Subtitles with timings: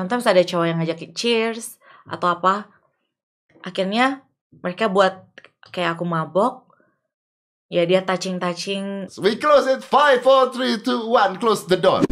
[0.00, 1.76] sometimes ada cowok yang ngajakin cheers
[2.08, 2.72] atau apa
[3.60, 4.24] akhirnya
[4.64, 5.28] mereka buat
[5.68, 6.64] kayak aku mabok
[7.68, 9.84] ya dia touching touching We close it.
[9.84, 11.36] Five, four, three, two, one.
[11.36, 12.02] Close the door.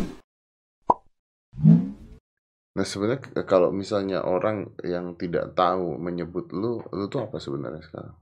[2.78, 8.14] Nah sebenarnya kalau misalnya orang yang tidak tahu menyebut lu, lu tuh apa sebenarnya sekarang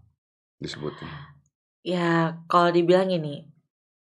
[0.56, 1.36] disebutnya?
[1.86, 3.46] ya kalau dibilang ini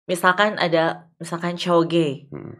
[0.07, 2.55] misalkan ada misalkan cowok gay Hmm.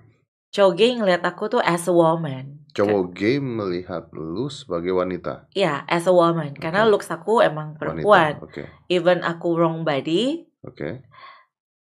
[0.52, 5.48] cowok gay ngeliat aku tuh as a woman Cowok gay melihat lu sebagai wanita.
[5.56, 6.92] ya as a woman karena Oke.
[6.92, 7.80] looks aku emang Wanita.
[7.80, 11.08] perempuan Oke, even aku wrong body oke,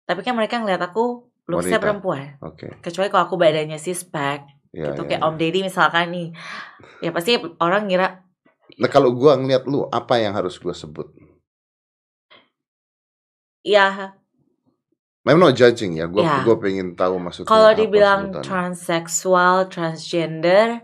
[0.09, 1.85] tapi kan mereka ngeliat aku looksnya Wanita.
[1.85, 2.69] perempuan oke.
[2.81, 5.27] kecuali kalau aku badannya six pack Ya, gitu ya, kayak ya.
[5.29, 6.29] Om Deddy misalkan nih
[7.03, 8.23] ya pasti orang ngira
[8.79, 11.11] Nah kalau gua ngeliat lu, apa yang harus gua sebut?
[13.61, 14.17] ya
[15.23, 16.37] I'm not judging ya, gua Ya.
[16.43, 17.49] gua pengen tahu maksudnya.
[17.49, 18.45] kalau dibilang sebutannya.
[18.47, 20.81] transseksual transgender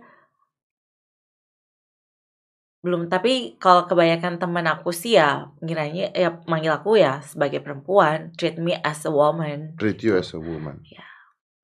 [2.81, 8.31] belum tapi kalau kebanyakan teman aku sih ya ngiranya ya manggil aku ya sebagai perempuan
[8.39, 10.79] treat me as a woman treat you as a woman.
[10.87, 11.03] Ya.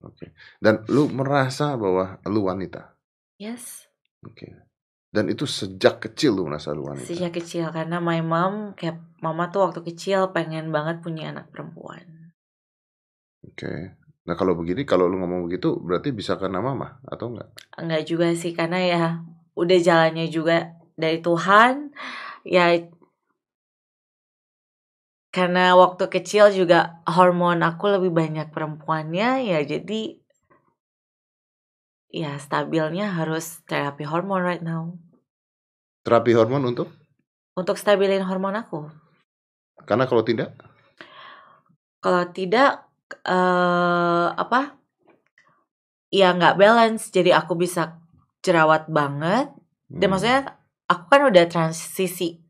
[0.02, 0.34] Oke.
[0.58, 2.98] Dan lu merasa bahwa lu wanita.
[3.38, 3.86] yes
[4.26, 4.50] Oke.
[5.12, 7.06] Dan itu sejak kecil lu merasa lu wanita.
[7.06, 12.02] sejak kecil karena my mom kayak mama tuh waktu kecil pengen banget punya anak perempuan
[13.42, 13.98] Oke.
[14.22, 17.48] Nah kalau begini, kalau lu ngomong begitu, berarti bisa karena mama atau enggak?
[17.74, 19.04] enggak juga sih karena ya
[19.56, 21.92] udah jalannya juga dari Tuhan
[22.44, 22.78] ya
[25.32, 30.20] karena waktu kecil juga hormon aku lebih banyak perempuannya ya jadi
[32.12, 34.92] ya stabilnya harus terapi hormon right now
[36.04, 36.92] Terapi hormon untuk?
[37.56, 38.88] untuk stabilin hormon aku
[39.88, 40.54] Karena kalau tidak,
[41.98, 42.91] kalau tidak
[43.22, 44.80] eh apa?
[46.12, 47.08] Ya nggak balance.
[47.12, 48.00] Jadi aku bisa
[48.44, 49.52] jerawat banget.
[49.92, 50.40] Dan hmm, maksudnya
[50.88, 52.42] aku kan udah transisi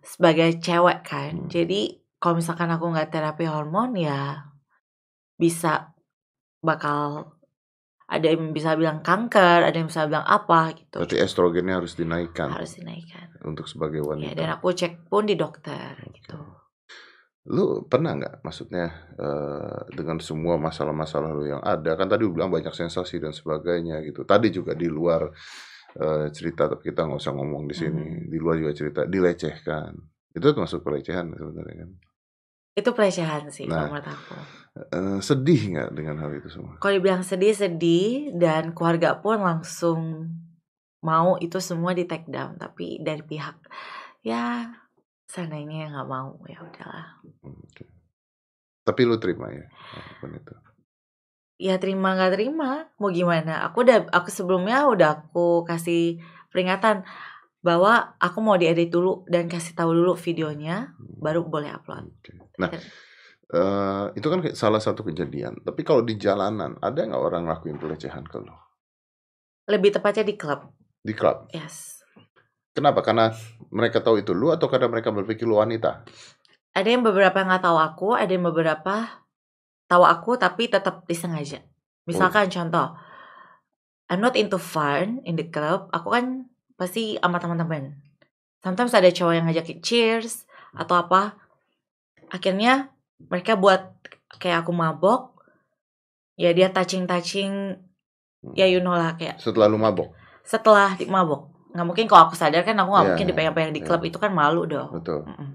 [0.00, 1.46] sebagai cewek kan.
[1.46, 1.48] Hmm.
[1.52, 4.50] jadi kalau misalkan aku nggak terapi hormon ya
[5.40, 5.96] bisa
[6.60, 7.32] bakal
[8.10, 10.98] ada yang bisa bilang kanker ada yang bisa bilang apa gitu.
[11.00, 13.32] Berarti estrogennya harus dinaikkan harus dinaikkan.
[13.46, 14.36] untuk sebagai ya wanita.
[14.36, 16.36] dan aku cek pun di dokter gitu
[17.48, 18.86] Lu pernah nggak maksudnya
[19.16, 24.04] eh, dengan semua masalah-masalah lu yang ada kan tadi lu bilang banyak sensasi dan sebagainya
[24.04, 24.28] gitu.
[24.28, 25.24] Tadi juga di luar
[25.96, 28.04] eh, cerita tapi kita nggak usah ngomong di sini.
[28.04, 28.28] Hmm.
[28.28, 29.96] Di luar juga cerita dilecehkan.
[30.30, 31.92] Itu termasuk pelecehan sebenarnya kan.
[32.70, 33.90] itu pelecehan sih Nah.
[33.90, 34.36] menurut aku
[34.94, 36.78] Eh, sedih nggak dengan hal itu semua?
[36.78, 40.30] kalau dibilang sedih sedih dan keluarga pun langsung
[41.02, 43.58] mau itu semua di take down tapi dari pihak
[44.22, 44.70] ya
[45.30, 47.06] sananya nggak mau ya udahlah
[47.40, 47.84] Hmm, oke.
[48.82, 49.62] Tapi lu terima ya
[49.94, 50.54] apa pun itu.
[51.60, 56.18] ya terima nggak terima mau gimana aku udah aku sebelumnya udah aku kasih
[56.48, 57.04] peringatan
[57.60, 62.32] bahwa aku mau diedit dulu dan kasih tahu dulu videonya baru boleh upload Oke.
[62.56, 62.72] Nah,
[63.52, 65.60] eh, itu kan salah satu kejadian.
[65.60, 68.56] Tapi kalau di jalanan ada nggak orang ngelakuin pelecehan ke lu?
[69.68, 70.66] lebih tepatnya di klub
[70.98, 71.46] Di klub?
[71.52, 71.99] yes
[72.70, 73.02] Kenapa?
[73.02, 73.34] Karena
[73.74, 76.06] mereka tahu itu lu atau karena mereka berpikir lu wanita?
[76.70, 79.26] ada yang beberapa nggak tahu aku ada yang beberapa
[79.90, 81.66] tahu aku tapi tetap disengaja
[82.06, 82.94] misalkan contoh
[84.10, 86.46] I'm not into fun in the club aku kan
[86.78, 87.98] pasti sama teman-teman
[88.62, 90.46] sometimes ada cowok yang ngajakin cheers
[90.78, 91.34] atau apa
[92.30, 93.90] akhirnya mereka buat
[94.38, 95.42] kayak aku mabok
[96.38, 97.76] ya dia touching touching
[98.54, 100.14] ya you know lah kayak Setelah lu mabok?
[100.46, 103.72] setelah di mabok nggak mungkin kalau aku sadar kan aku nggak Iya, mungkin iya, dipegang-pegang
[103.72, 103.86] di iya.
[103.86, 105.22] klub itu kan malu dong Betul.
[105.24, 105.50] Mm-mm.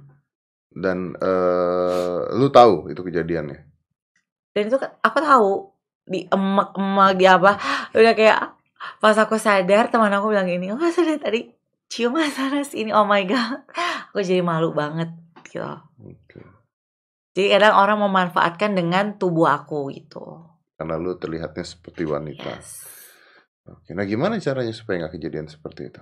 [0.72, 3.60] Dan eh, lu tahu itu kejadiannya?
[4.52, 5.52] dan itu aku tahu
[6.04, 7.60] di emak-emak di apa
[7.92, 8.40] udah kayak
[9.00, 11.52] pas aku sadar teman aku bilang ini oh sadar tadi
[11.86, 13.68] cium sana sini oh my god
[14.08, 15.12] aku jadi malu banget
[15.44, 15.60] gitu
[16.00, 16.40] Oke.
[17.34, 20.24] jadi kadang orang memanfaatkan dengan tubuh aku gitu
[20.76, 22.56] Karena lu terlihatnya seperti wanita.
[22.56, 22.88] yes
[23.66, 23.98] Oke.
[23.98, 26.02] Nah gimana caranya supaya nggak kejadian seperti itu?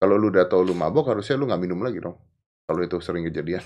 [0.00, 2.16] Kalau lu udah tahu lu mabok, harusnya lu nggak minum lagi dong.
[2.62, 3.60] Kalau itu sering kejadian.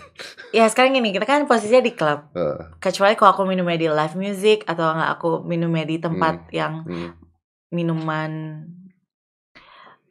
[0.56, 4.16] ya sekarang gini kita kan posisinya di klub Eh, kecuali kalau aku minumnya di live
[4.18, 7.10] music atau nggak aku minumnya di tempat yang hmm.
[7.70, 8.64] minuman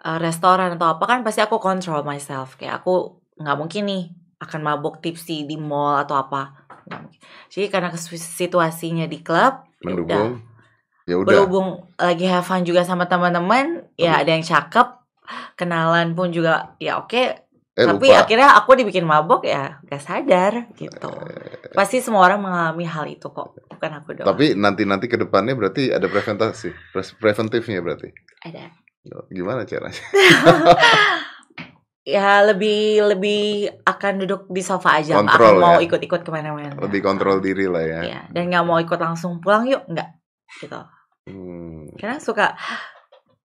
[0.05, 4.03] uh, restoran atau apa kan pasti aku control myself kayak aku nggak mungkin nih
[4.39, 6.69] akan mabuk tipsy di mall atau apa
[7.49, 10.54] jadi karena situasinya di klub ya udah.
[11.05, 11.45] Ya udah.
[11.45, 14.87] berhubung lagi have fun juga sama teman-teman ya ada yang cakep
[15.53, 18.23] kenalan pun juga ya oke Eh tapi lupa.
[18.23, 23.27] akhirnya aku dibikin mabok ya gak sadar gitu Eh, pasti semua orang mengalami hal itu
[23.27, 28.09] kok bukan aku doang Tapi nanti-nanti ke depannya berarti ada preventasi, pre- preventifnya berarti.
[28.41, 28.71] ada
[29.29, 30.01] Gimana caranya?
[32.05, 35.89] Ya lebih lebih akan duduk di sofa aja, Kontrol akan mau ya?
[35.89, 36.77] ikut-ikut ke mana-mana.
[36.77, 37.99] Lebih kontrol diri lah ya.
[38.05, 40.05] Iya, dan nggak mau ikut langsung pulang yuk, nggak
[40.61, 40.77] gitu.
[41.25, 41.89] Hmm.
[41.97, 42.53] Karena suka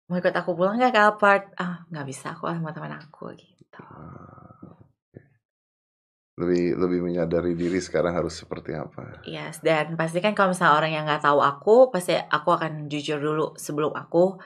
[0.06, 1.44] mau ikut aku pulang nggak ke apart?
[1.58, 3.82] Ah nggak bisa aku sama teman aku gitu.
[3.82, 5.20] Ah, oke.
[6.38, 9.26] Lebih lebih menyadari diri sekarang harus seperti apa.
[9.26, 13.58] Yes, dan pastikan kalau misalnya orang yang nggak tahu aku, pasti aku akan jujur dulu
[13.58, 14.38] sebelum aku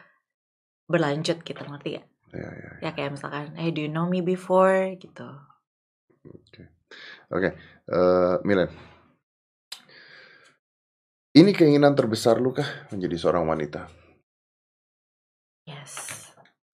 [0.88, 2.02] berlanjut gitu, ngerti ya?
[2.32, 2.70] Ya, ya.
[2.80, 5.28] Ya kayak misalkan, hey do you know me before gitu.
[7.30, 7.54] Oke,
[7.86, 8.70] eh, Milen.
[11.30, 13.86] Ini keinginan terbesar lu kah menjadi seorang wanita?
[15.62, 15.94] Yes.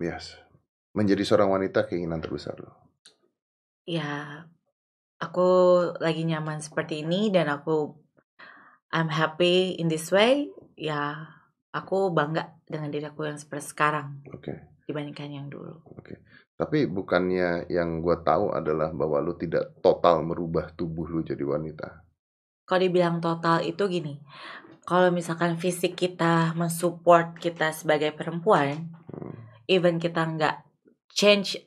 [0.01, 0.33] Yes.
[0.97, 2.73] Menjadi seorang wanita keinginan terbesar lu.
[3.85, 4.49] Ya,
[5.21, 5.49] aku
[6.01, 8.01] lagi nyaman seperti ini dan aku
[8.97, 10.49] I'm happy in this way.
[10.73, 11.37] Ya,
[11.77, 14.81] aku bangga dengan diri aku yang seperti sekarang Oke.
[14.89, 15.85] dibandingkan yang dulu.
[16.57, 22.06] Tapi bukannya yang gua tahu adalah bahwa lu tidak total merubah tubuh lu jadi wanita.
[22.67, 24.19] Kalau dibilang total itu gini,
[24.87, 29.33] kalau misalkan fisik kita mensupport kita sebagai perempuan, Hmm.
[29.71, 30.67] even kita nggak
[31.15, 31.63] change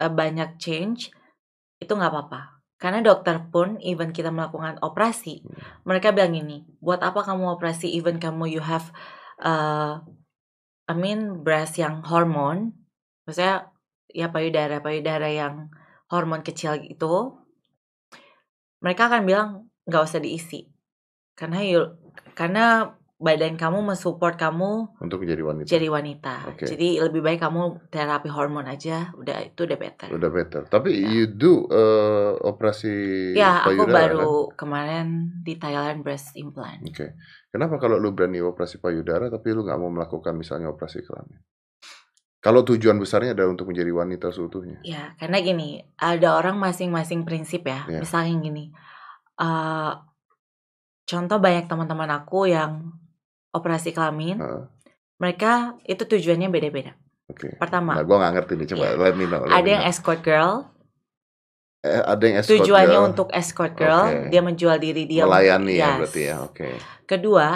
[0.00, 1.12] eh, banyak change,
[1.78, 2.58] itu nggak apa-apa.
[2.78, 5.42] Karena dokter pun, even kita melakukan operasi,
[5.82, 8.94] mereka bilang gini, buat apa kamu operasi, even kamu you have,
[9.42, 9.98] uh,
[10.86, 12.78] I mean breast yang hormon,
[13.26, 13.74] maksudnya
[14.08, 15.68] ya payudara payudara yang
[16.08, 17.34] hormon kecil itu,
[18.78, 19.50] mereka akan bilang
[19.88, 20.68] nggak usah diisi,
[21.32, 21.80] karena you,
[22.36, 25.66] karena badan kamu mensupport kamu Untuk menjadi wanita.
[25.66, 26.54] jadi wanita.
[26.54, 26.70] Oke.
[26.70, 30.06] Jadi lebih baik kamu terapi hormon aja, udah itu udah better.
[30.08, 30.62] Udah better.
[30.70, 31.10] Tapi Ya.
[31.10, 32.94] you do eh, operasi
[33.34, 34.54] Ya, aku payudara baru kan?
[34.54, 35.06] kemarin
[35.42, 36.78] di Thailand breast implant.
[36.86, 37.18] Oke.
[37.50, 41.42] Kenapa kalau lu berani operasi payudara tapi lu nggak mau melakukan misalnya operasi kelamin?
[42.38, 44.78] Kalau tujuan besarnya adalah untuk menjadi wanita seutuhnya.
[44.86, 47.82] Ya, karena gini, ada orang masing-masing prinsip ya.
[47.90, 47.98] Ya.
[47.98, 48.70] Misalnya gini,
[49.38, 49.92] eh,
[51.04, 52.92] contoh banyak teman-teman aku yang
[53.50, 54.62] operasi kelamin, Heeh,
[55.18, 55.52] mereka
[55.82, 56.92] itu tujuannya beda-beda.
[57.28, 57.56] Oke.
[57.56, 58.66] Pertama, Nah, gua nggak ngerti nih.
[58.72, 58.96] Coba Iya.
[58.98, 59.42] let me know.
[59.42, 59.92] let ada me yang know.
[59.92, 60.52] escort girl,
[61.78, 64.34] Eh, ada yang escort tujuannya girl, untuk escort girl, Oke.
[64.34, 65.22] dia menjual diri dia.
[65.22, 65.96] melayani ya Yes.
[66.02, 66.36] berarti ya.
[66.42, 66.68] Oke.
[67.06, 67.46] Kedua,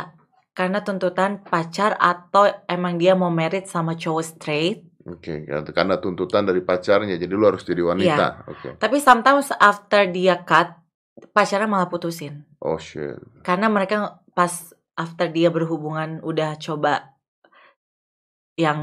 [0.54, 4.78] karena tuntutan pacar atau emang dia mau merit sama cowok straight.
[5.02, 5.42] Oke,
[5.74, 8.46] karena tuntutan dari pacarnya, jadi lu harus jadi wanita.
[8.46, 8.78] Oke.
[8.78, 10.70] Tapi sometimes after dia cut,
[11.32, 12.44] pacarnya malah putusin.
[12.62, 13.18] Oh shit.
[13.44, 17.12] Karena mereka pas after dia berhubungan udah coba
[18.56, 18.80] yang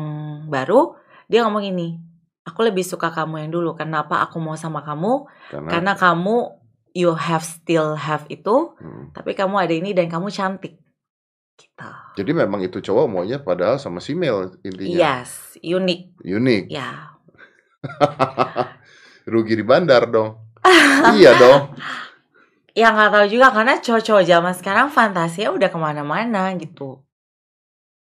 [0.49, 0.97] baru,
[1.29, 2.01] dia ngomong ini,
[2.41, 3.77] aku lebih suka kamu yang dulu.
[3.77, 5.29] Kenapa aku mau sama kamu?
[5.53, 6.35] Karena, Karena kamu
[6.97, 9.13] you have still have itu, Hmm.
[9.13, 10.81] tapi kamu ada ini dan kamu cantik.
[11.53, 11.89] Gitu.
[12.17, 14.95] Jadi memang itu cowok maunya padahal sama si Mel intinya.
[15.21, 16.23] Yes, unik.
[16.23, 16.63] Unik.
[16.71, 17.13] Ya.
[19.31, 20.49] Rugi di bandar dong.
[21.19, 21.77] iya dong.
[22.79, 27.03] Ya nggak tahu juga karena cowok-cowok zaman sekarang fantasinya udah ke mana-mana gitu.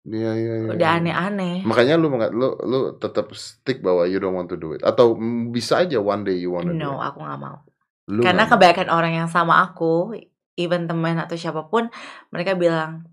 [0.08, 0.72] Iya iya iya.
[0.72, 1.00] Udah iya.
[1.04, 1.56] aneh-aneh.
[1.68, 5.18] Makanya lu lu lu tetap stick bahwa you don't want to do it atau
[5.52, 7.12] bisa aja one day you wanna do No, it.
[7.12, 7.58] aku nggak mau.
[8.08, 8.54] Lu Karena nggak mau.
[8.56, 10.16] kebanyakan orang yang sama aku,
[10.56, 11.92] even teman atau siapa pun,
[12.32, 13.04] mereka bilang,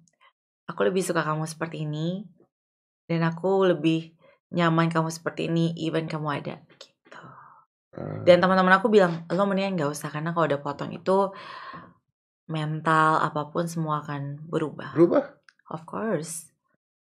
[0.71, 2.23] aku lebih suka kamu seperti ini,
[3.11, 4.15] dan aku lebih
[4.55, 6.63] nyaman kamu seperti ini, even kamu ada.
[8.25, 11.31] Dan teman-teman aku bilang, lo mendingan nggak usah karena kalau udah potong itu
[12.45, 14.93] mental apa pun semua akan berubah.
[14.93, 15.25] berubah.
[15.73, 16.53] Of course.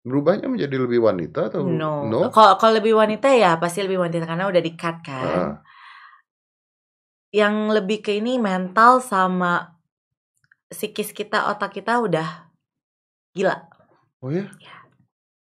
[0.01, 2.09] Berubahnya menjadi lebih wanita atau No.
[2.09, 2.33] no?
[2.33, 5.23] Kalau kalau lebih wanita ya pasti lebih wanita karena udah di-cut kan.
[5.23, 5.53] Ah,
[7.31, 9.79] Yang lebih ke ini mental sama
[10.67, 12.51] psikis kita, otak kita udah
[13.31, 13.55] gila.
[14.19, 14.51] oh ya?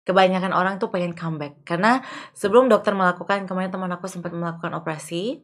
[0.07, 1.99] Kebanyakan orang tuh pengen comeback karena
[2.31, 5.43] sebelum dokter melakukan kemarin teman aku sempat melakukan operasi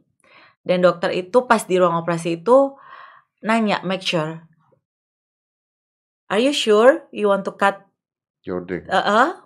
[0.62, 2.78] dan dokter itu pas di ruang operasi itu
[3.42, 4.46] nanya make sure
[6.30, 7.84] Are you sure you want to cut
[8.42, 8.86] Your dick.
[8.90, 9.38] Uh,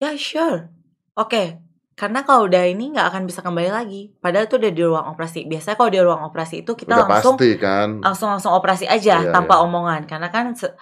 [0.00, 0.70] ya sure.
[1.18, 1.58] Oke,
[1.98, 4.14] karena kalau udah ini nggak akan bisa kembali lagi.
[4.22, 5.44] Padahal itu udah di ruang operasi.
[5.44, 7.98] Biasanya kalau di ruang operasi itu kita Udah langsung pasti kan.
[8.00, 9.64] langsung langsung operasi aja Iya, tanpa iya.
[9.66, 10.06] omongan.
[10.06, 10.72] Karena kan se-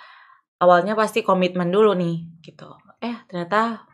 [0.63, 2.73] awalnya pasti komitmen dulu nih, gitu.
[3.03, 3.85] Eh ternyata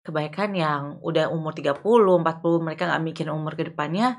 [0.00, 4.18] kebaikan yang udah umur 30, 40 mereka nggak mikir umur ke depannya.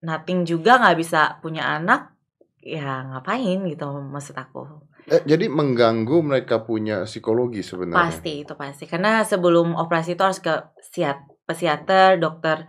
[0.00, 2.16] Nothing juga nggak bisa punya anak.
[2.60, 4.84] Ya ngapain gitu maksud aku.
[5.08, 8.12] Eh, jadi mengganggu mereka punya psikologi sebenarnya.
[8.12, 10.52] Pasti itu pasti karena sebelum operasi itu harus ke
[10.92, 12.68] psiat- psikiater, dokter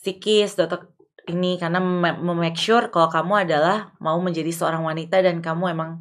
[0.00, 0.88] psikis, dokter
[1.28, 6.00] ini karena mem- make sure kalau kamu adalah mau menjadi seorang wanita dan kamu emang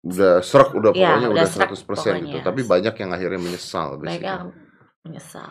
[0.00, 1.76] udah serak udah Iya, pokoknya udah udah serak 100%
[2.24, 2.38] gitu.
[2.40, 2.40] pokoknya.
[2.40, 4.52] Tapi banyak yang akhirnya menyesal Mereka basically.
[5.04, 5.50] menyesal.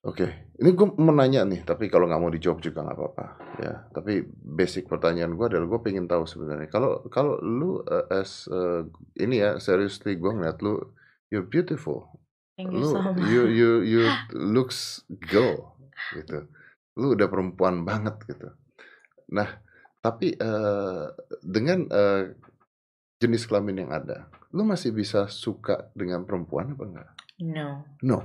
[0.00, 3.26] Oke, ini gue mau nanya nih, tapi kalau nggak mau dijawab juga nggak apa-apa,
[3.58, 3.74] ya.
[3.90, 8.86] Tapi basic pertanyaan gue adalah gue pengen tahu sebenarnya, kalau kalau lu uh, as uh,
[9.18, 10.78] ini ya, seriously gue ngeliat lu,
[11.28, 12.14] you're beautiful,
[12.54, 13.26] Thank you lu so much.
[13.26, 15.74] you you you looks girl
[16.14, 16.46] gitu,
[16.94, 18.54] lu udah perempuan banget gitu.
[19.34, 19.50] Nah,
[19.98, 21.10] tapi uh,
[21.42, 22.38] dengan uh,
[23.18, 27.08] jenis kelamin yang ada, lu masih bisa suka dengan perempuan apa enggak?
[27.38, 28.18] No, No,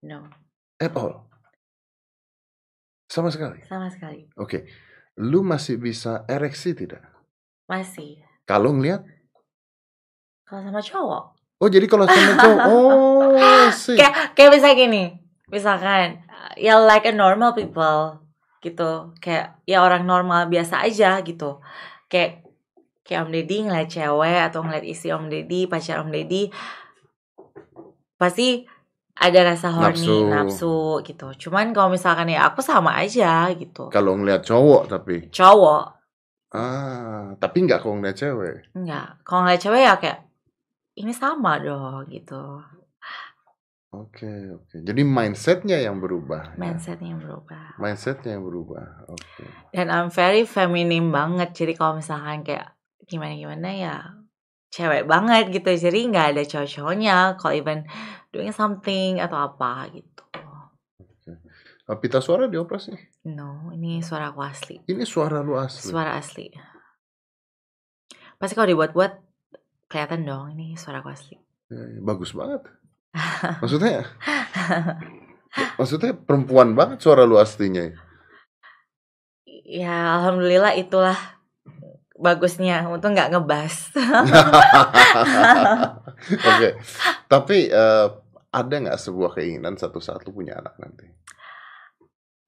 [0.00, 0.18] no,
[0.76, 1.28] at all,
[3.08, 3.60] sama sekali.
[3.64, 4.28] sama sekali.
[4.36, 4.68] Oke,
[5.16, 7.04] lu masih bisa ereksi tidak?
[7.66, 8.20] Masih.
[8.44, 9.02] Kalau ngelihat,
[10.46, 11.24] Kalau sama cowok.
[11.58, 13.96] oh jadi kalau sama cowok, oh sih.
[13.98, 15.04] Kayak kayak misalnya gini,
[15.50, 16.22] misalkan
[16.54, 18.22] ya like a normal people
[18.62, 19.10] gitu.
[19.18, 21.58] Kayak ya orang normal biasa aja gitu.
[22.06, 22.45] Kayak
[23.06, 26.50] kayak Om Deddy ngeliat cewek atau ngeliat isi Om Deddy, pacar Om Deddy
[28.16, 28.66] pasti
[29.16, 30.28] ada rasa horny, Nafsu.
[30.28, 31.48] nafsu, gitu.
[31.48, 33.88] Cuman kalau misalkan ya aku sama aja gitu.
[33.88, 35.84] Kalau ngelihat cowok tapi, Cowok
[36.52, 38.56] ah, tapi nggak kalau ngelihat cewek.
[38.76, 39.20] enggak.
[39.24, 40.18] Kalau ngeliat cewek ya kayak
[40.96, 42.60] ini sama dong gitu.
[43.96, 44.76] Oke, oke.
[44.84, 46.52] Jadi mindsetnya yang berubah.
[46.52, 46.60] ya.
[46.60, 47.80] Mindsetnya yang berubah.
[47.80, 49.08] Mindsetnya yang berubah.
[49.08, 49.44] Oke.
[49.72, 51.56] Dan I'm very feminim banget.
[51.56, 52.75] Jadi kalau misalkan kayak
[53.06, 53.96] gimana-gimana ya
[54.74, 55.70] cewek banget gitu.
[55.72, 57.40] Jadi nggak ada cowok-cowoknya.
[57.40, 57.86] Kalau even
[58.34, 60.22] doing something atau apa gitu.
[62.02, 62.98] Pita suara dioperasi.
[63.30, 64.82] No, ini suara aku asli.
[64.90, 65.86] Ini suara lu asli.
[65.86, 66.50] Suara asli.
[68.36, 69.12] Pasti kalau dibuat-buat
[69.86, 71.38] kelihatan dong ini suara aku asli.
[71.70, 72.66] Ya, ya, bagus banget.
[73.64, 74.04] Maksudnya,
[75.80, 77.96] maksudnya perempuan banget suara lu aslinya.
[79.64, 81.16] Ya alhamdulillah itulah
[82.16, 83.92] bagusnya untuk nggak ngebas.
[86.50, 86.68] Oke,
[87.28, 88.06] tapi eh,
[88.52, 91.06] ada nggak sebuah keinginan satu saat lu punya anak nanti?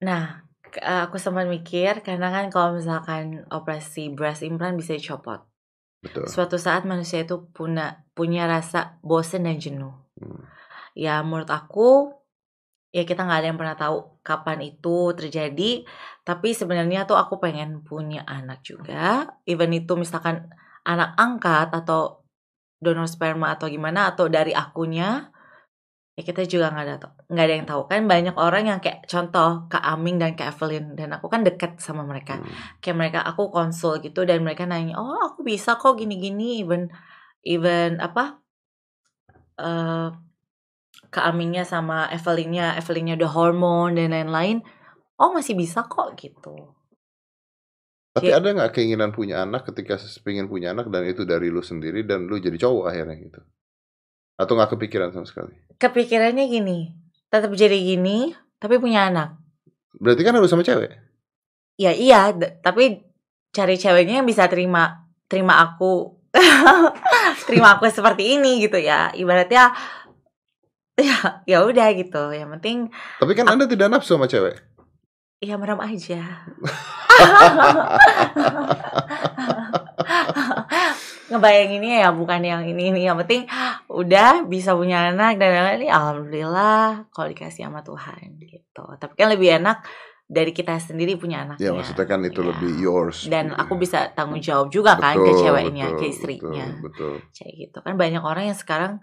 [0.01, 0.41] Nah,
[0.81, 5.45] aku sempat mikir karena kan kalau misalkan operasi breast implant bisa dicopot.
[5.99, 6.31] Betul.
[6.31, 9.91] Suatu saat manusia itu punya punya rasa bosen dan jenuh.
[10.15, 10.47] Hmm.
[10.95, 12.18] Ya menurut aku
[12.89, 15.85] ya kita nggak ada yang pernah tahu kapan itu terjadi.
[16.25, 19.29] Tapi sebenarnya tuh aku pengen punya anak juga.
[19.45, 20.49] Even itu misalkan
[20.85, 22.25] anak angkat atau
[22.79, 25.27] donor sperma atau gimana atau dari akunya
[26.19, 26.95] ya kita juga nggak ada
[27.31, 30.91] nggak ada yang tahu kan banyak orang yang kayak contoh Kak Aming dan Kak Evelyn
[30.99, 32.51] dan aku kan deket sama mereka Hmm.
[32.83, 36.91] kayak mereka aku konsul gitu dan mereka nanya oh aku bisa kok gini-gini even
[37.47, 38.35] even apa
[39.59, 40.07] eh
[41.09, 44.61] Kak Amingnya sama Evelynnya Evelynnya udah hormon dan lain-lain
[45.17, 46.73] oh masih bisa kok gitu
[48.09, 48.41] Tapi Iya.
[48.41, 52.25] ada nggak keinginan punya anak ketika pengen punya anak dan itu dari lu sendiri dan
[52.25, 53.39] lu jadi cowok akhirnya gitu?
[54.35, 55.53] Atau nggak kepikiran sama sekali?
[55.79, 56.91] kepikirannya gini
[57.31, 59.39] tetap jadi gini tapi punya anak
[59.95, 60.91] Berarti kan harus sama cewek.
[61.79, 62.99] ya iya tapi
[63.49, 66.19] cari ceweknya yang bisa terima terima aku
[67.47, 69.71] terima aku seperti ini gitu ya ibaratnya
[71.01, 74.59] ya ya udah gitu yang penting Tapi kan anda tidak nafsu sama cewek.
[75.39, 76.19] ya merem aja
[81.29, 83.45] ngebayanginnya ya bukan yang ini ini yang penting
[83.87, 89.61] udah bisa punya anak dan lain-lain alhamdulillah kalau dikasih sama Tuhan gitu tapi kan lebih
[89.61, 89.85] enak
[90.25, 92.47] dari kita sendiri punya anak Ya maksudnya kan itu Ya.
[92.49, 93.25] lebih yours.
[93.25, 93.57] dan gitu.
[93.57, 97.13] aku bisa tanggung jawab juga kan ke Betul, ceweknya betul, ke istrinya Betul, betul.
[97.33, 98.93] kayak gitu kan banyak orang yang sekarang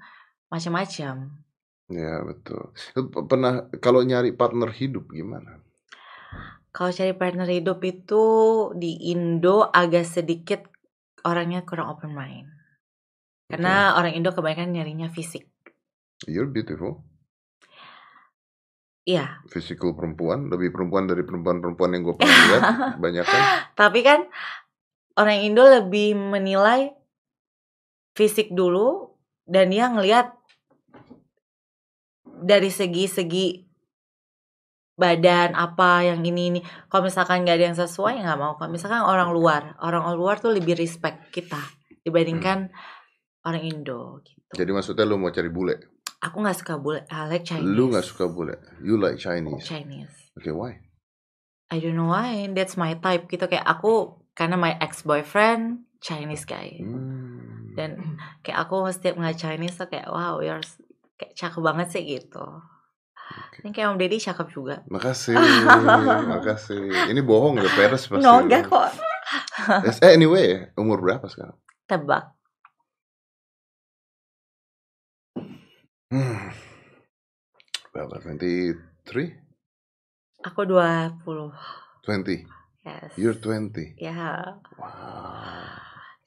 [0.49, 1.15] macam-macam
[1.87, 2.75] Ya betul.
[3.31, 5.67] Pernah kalau nyari partner hidup gimana?
[6.77, 8.25] kalau cari partner hidup itu
[8.77, 10.69] di Indo agak sedikit
[11.25, 12.53] orangnya kurang open mind
[13.49, 15.49] karena orang Indo kebanyakan nyarinya fisik
[16.29, 17.01] You're beautiful.
[19.09, 22.63] iya Physical perempuan, lebih perempuan dari perempuan-perempuan yang gue pernah lihat,
[23.05, 23.43] banyak kan?
[23.73, 24.29] tapi kan
[25.17, 26.93] orang Indo lebih menilai
[28.13, 29.17] fisik dulu
[29.49, 30.37] dan dia ngelihat
[32.37, 33.65] dari segi-segi
[34.97, 38.73] badan apa yang ini ini kalau misalkan nggak ada yang sesuai ya nggak mau kalau
[38.73, 41.61] misalkan orang luar orang luar tuh lebih respect kita
[42.01, 42.73] dibandingkan
[43.45, 46.01] orang Indo gitu Jadi maksudnya lu mau cari bule?
[46.17, 48.57] aku nggak suka bule I like Chinese Lu nggak suka bule?
[48.81, 49.69] You like Chinese?
[49.69, 50.81] Chinese Okay, why?
[51.69, 56.49] I don't know why that's my type gitu kayak aku karena my ex boyfriend Chinese
[56.49, 57.77] guy Hmm.
[57.77, 60.65] dan kayak aku setiap ngeliat Chinese tuh kayak wow you're
[61.17, 62.45] kayak cakep banget sih gitu
[63.63, 64.77] ini kayak Om Deddy cakep juga.
[64.87, 65.35] Makasih,
[66.31, 67.11] makasih.
[67.11, 68.23] Ini bohong ya peres pasti.
[68.23, 68.91] No, enggak kok.
[69.83, 71.59] Eh, eh, anyway, umur berapa sekarang?
[71.91, 72.31] Tebak.
[76.07, 76.55] Hmm.
[77.91, 78.23] Berapa?
[78.23, 78.79] 23?
[80.47, 81.27] Aku 20.
[81.27, 82.47] 20?
[82.87, 83.11] Yes.
[83.19, 83.99] You're 20?
[83.99, 84.15] Ya.
[84.15, 84.63] Yeah.
[84.79, 85.76] Wow.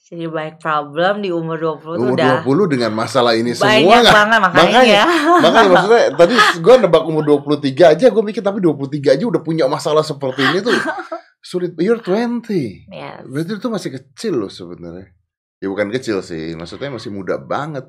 [0.10, 4.10] Jadi banyak problem di umur 20 tuh Umur udah 20 dengan masalah ini semua banyak
[4.10, 4.66] banget makanya.
[4.66, 5.04] Makanya,
[5.46, 9.70] makanya maksudnya tadi gue nebak umur 23 aja gue mikir tapi 23 aja udah punya
[9.70, 10.74] masalah seperti ini tuh
[11.50, 11.78] sulit.
[11.78, 12.90] You're 20.
[12.90, 13.22] Yes.
[13.30, 15.14] Berarti itu masih kecil loh sebenarnya.
[15.62, 17.86] Ya bukan kecil sih, maksudnya masih muda banget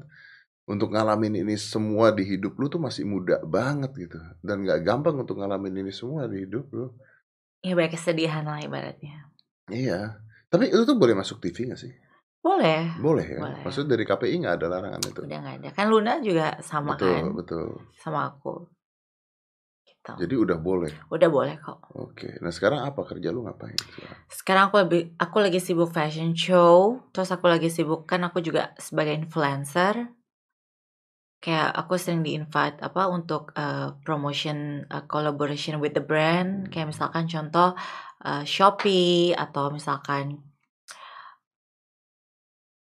[0.68, 4.20] untuk ngalamin ini semua di hidup lu tuh masih muda banget gitu.
[4.44, 6.92] Dan nggak gampang untuk ngalamin ini semua di hidup lu.
[7.64, 9.32] Ya banyak kesedihan lah ibaratnya.
[9.72, 10.20] Iya.
[10.52, 11.94] Tapi itu tuh boleh masuk TV gak sih?
[12.40, 12.97] Boleh.
[12.97, 13.40] Boleh kan?
[13.44, 13.61] Boleh.
[13.68, 15.20] Maksudnya dari KPI nggak ada larangan itu.
[15.28, 15.68] Udah nggak ada.
[15.76, 17.25] Kan Luna juga sama betul, kan.
[17.37, 17.66] betul.
[18.00, 18.54] Sama aku.
[19.85, 20.12] Gitu.
[20.16, 20.92] Jadi udah boleh.
[21.12, 21.92] Udah boleh kok.
[21.92, 22.40] Oke.
[22.40, 23.76] Nah sekarang apa kerja lu ngapain?
[23.76, 24.16] sekarang?
[24.32, 28.73] Sekarang aku lebih aku lagi sibuk fashion show, terus aku lagi sibuk kan aku juga
[28.80, 30.09] sebagai influencer.
[31.40, 36.92] Kayak aku sering di invite apa untuk uh, promotion uh, collaboration with the brand, kayak
[36.92, 37.73] misalkan contoh
[38.25, 40.50] uh, Shopee atau misalkan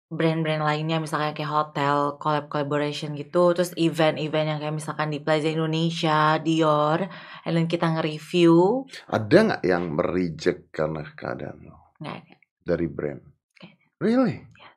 [0.08, 5.52] brand-brand lainnya misalkan kayak hotel collab collaboration gitu terus event-event yang kayak misalkan di Plaza
[5.52, 7.04] Indonesia, Dior,
[7.44, 12.34] and then kita nge-review Ada nggak yang mereject karena keadaan lo nggak ada.
[12.64, 13.20] dari brand?
[13.60, 13.86] Nggak ada.
[14.00, 14.36] Really?
[14.56, 14.68] Ya.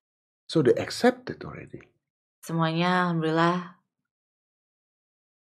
[0.51, 1.79] So they accept it already.
[2.43, 3.79] Semuanya alhamdulillah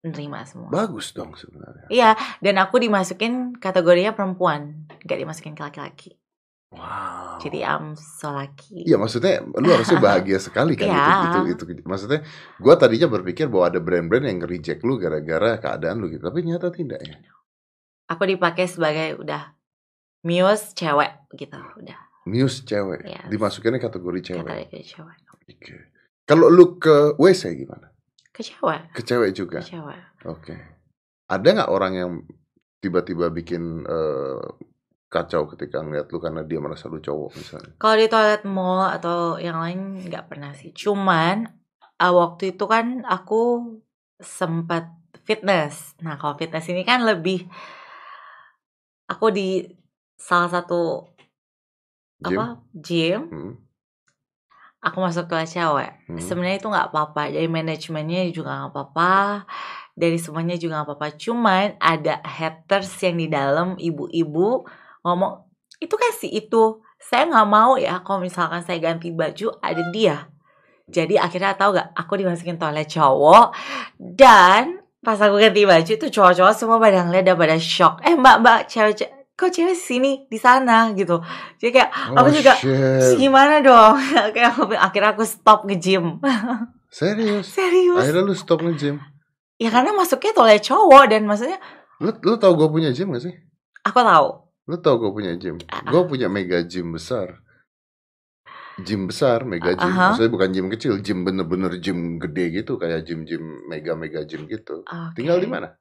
[0.06, 0.68] menerima semua.
[0.70, 1.88] Bagus dong sebenarnya.
[1.90, 6.19] Iya, dan aku dimasukin kategorinya perempuan, nggak dimasukin ke laki-laki.
[6.70, 7.42] Wow.
[7.42, 8.86] Jadi I'm so lucky.
[8.86, 11.06] Iya maksudnya lu harusnya bahagia sekali kan Iya.
[11.26, 12.22] itu, itu itu maksudnya
[12.62, 16.70] gua tadinya berpikir bahwa ada brand-brand yang reject lu gara-gara keadaan lu gitu tapi ternyata
[16.70, 17.18] tidak ya.
[18.06, 19.54] Aku dipakai sebagai udah
[20.22, 23.26] muse cewek gitu, udah Muse cewek Yes.
[23.26, 24.44] dimasukinnya kategori cewek.
[24.46, 25.18] kategori cewek.
[25.50, 25.74] Oke.
[26.22, 27.90] Kalau lu ke WC gimana?
[28.30, 29.58] Ke cewek, Ke cewek juga.
[29.58, 29.98] ke cewek.
[30.28, 30.54] Oke.
[31.26, 32.12] Ada nggak orang yang
[32.78, 34.42] tiba-tiba bikin eh,
[35.10, 37.72] kacau ketika ngeliat lu karena dia merasa lu cowok misalnya?
[37.82, 40.70] Kalau di toilet mall atau yang lain nggak pernah sih.
[40.70, 41.50] Cuman
[41.98, 43.74] uh, waktu itu kan aku
[44.22, 44.86] sempat
[45.26, 45.98] fitness.
[46.06, 47.50] Nah kalau fitness ini kan lebih
[49.10, 49.66] aku di
[50.14, 51.10] salah satu
[52.22, 52.38] Jim?
[52.38, 53.20] apa gym.
[53.26, 53.54] Hmm.
[54.80, 55.92] Aku masuk kelas cewek.
[56.08, 56.22] Hmm.
[56.22, 57.34] Sebenarnya itu nggak apa-apa.
[57.34, 59.44] Dari manajemennya juga nggak apa-apa.
[59.92, 61.08] Dari semuanya juga nggak apa-apa.
[61.18, 64.64] Cuman ada haters yang di dalam ibu-ibu
[65.02, 65.44] ngomong
[65.78, 66.78] itu kan si itu.
[67.00, 70.28] Saya nggak mau ya kalau misalkan saya ganti baju ada dia.
[70.84, 71.94] Jadi akhirnya tahu gak?
[71.94, 73.54] Aku dimasukin toilet cowok
[73.96, 78.02] dan pas aku ganti baju itu cowok-cowok semua pada ngeliat dan pada shock.
[78.04, 81.22] Eh mbak mbak cewek cewek kok cewek sini di sana gitu.
[81.56, 83.16] Jadi kayak aku Oh, juga shit.
[83.16, 83.96] gimana dong?
[84.36, 86.20] kayak aku, akhirnya aku stop nge-gym.
[86.92, 87.48] Serius?
[87.48, 87.96] Serius?
[87.96, 89.00] Akhirnya lu stop nge-gym.
[89.56, 91.56] Ya karena masuknya toilet cowok dan maksudnya
[92.00, 93.34] Lu, lu tau gue punya gym gak sih?
[93.80, 94.28] aku tahu.
[94.70, 95.58] Lu tau gue punya gym?
[95.66, 97.42] Gue punya mega gym besar.
[98.78, 99.90] Gym besar, mega gym.
[99.90, 100.14] Aha.
[100.14, 104.86] Maksudnya bukan gym kecil, gym bener-bener gym gede gitu, kayak gym-gym mega-mega gym gitu.
[104.86, 105.18] Oke.
[105.18, 105.74] Tinggal di mana?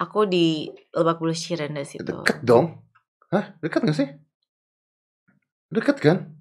[0.00, 0.64] Aku di
[0.96, 2.08] Lebak Bulus Cirende situ.
[2.08, 2.80] Deket dong.
[3.28, 3.52] Hah?
[3.60, 4.08] Deket gak sih?
[5.68, 6.32] Deket kan?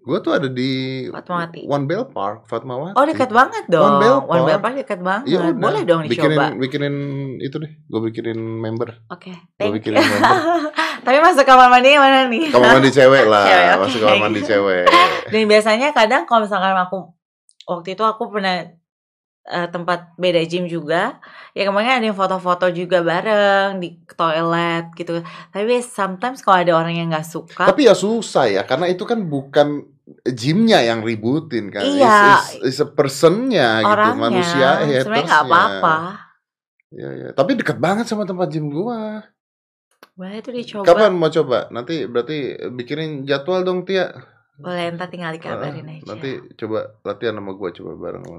[0.00, 1.68] Gue tuh ada di Fatmawati.
[1.68, 2.96] One Bell Park, Fatmawati.
[2.96, 3.84] Oh dekat banget dong.
[3.84, 4.72] One Bell One Bell Park.
[4.72, 5.24] Park dekat banget.
[5.28, 6.46] Ya udah, Boleh dong bikinin, dicoba.
[6.56, 6.94] Bikinin
[7.38, 8.88] itu deh, gue bikinin member.
[9.08, 9.30] Oke.
[9.30, 10.32] Gua thank bikinin member.
[11.06, 12.48] Tapi masuk kamar mandi mana nih?
[12.48, 13.80] Kamar mandi cewek lah, Cewek, oke.
[13.84, 14.84] masuk kamar mandi cewek.
[15.28, 16.98] Dan biasanya kadang kalau misalkan aku
[17.68, 18.66] waktu itu aku pernah
[19.46, 21.20] eh, tempat beda gym juga,
[21.56, 25.24] ya kemarin ada yang foto-foto juga bareng di toilet gitu.
[25.52, 29.24] Tapi sometimes kalau ada orang yang nggak suka, Tapi ya susah ya, karena itu kan
[29.24, 29.86] bukan
[30.26, 31.86] gymnya yang ributin kan.
[31.86, 32.42] Iya.
[32.58, 35.96] Is, is, is a personnya gitu, orangnya manusia sebenarnya nggak apa-apa.
[36.90, 37.28] Ya, ya.
[37.30, 39.22] Tapi dekat banget sama tempat gym gua.
[40.18, 40.84] Boleh tuh dicoba.
[40.84, 41.70] Kapan mau coba?
[41.70, 44.10] Nanti berarti bikinin jadwal dong Tia.
[44.60, 46.04] Boleh ntar tinggal Ah, dikabarin aja.
[46.06, 48.22] nanti coba latihan sama gua coba bareng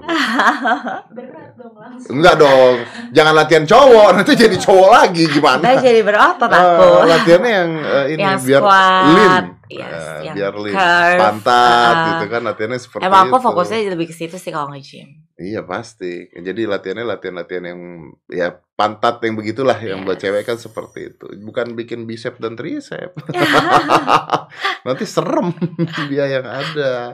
[1.12, 2.75] berat dong langsung Enggak dong,
[3.10, 5.60] jangan latihan cowok, nanti jadi cowok lagi gimana?
[5.60, 6.88] Ntar jadi berotot Eh, aku.
[7.05, 11.55] latihannya yang eh, ini Yang biar squat, lean, yes, yang biar lean, curve, pantat
[11.91, 12.05] uh-uh.
[12.07, 13.43] gitu kan latihannya seperti Emang aku itu.
[13.43, 15.10] fokusnya lebih ke situ sih kalau nge-gym.
[15.36, 16.29] Iya pasti.
[16.31, 17.79] Jadi latihannya latihan-latihan yang
[18.27, 18.47] ya
[18.82, 20.26] pantat yang begitulah yang buat Yes.
[20.26, 21.26] cewek kan seperti itu.
[21.38, 23.13] Bukan bikin bicep dan tricep.
[24.86, 25.54] Nanti serem
[26.10, 27.13] dia yang ada.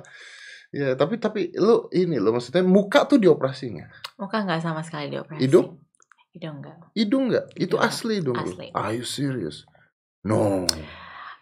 [0.67, 3.89] Ya, tapi tapi lu ini lo maksudnya muka tuh dioperasi nggak?
[4.19, 5.43] Muka nggak sama sekali dioperasi.
[5.43, 5.67] Hidung?
[6.31, 6.77] Hidung nggak.
[6.93, 7.45] Hidung nggak?
[7.55, 7.81] Itu Hidung.
[7.83, 8.35] asli dong.
[8.35, 8.43] lu?
[8.47, 8.67] Asli.
[8.71, 9.63] Are you serious?
[10.23, 10.67] No.